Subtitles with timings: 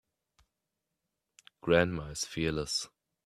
[1.61, 2.89] Grandma is fearless.